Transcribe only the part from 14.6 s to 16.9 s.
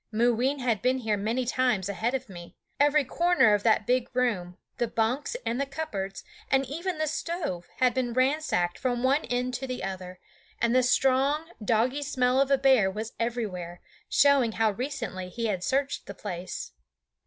recently he had searched the place.